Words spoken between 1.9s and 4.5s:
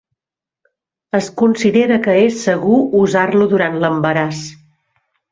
que és segur usar-lo durant l'embaràs.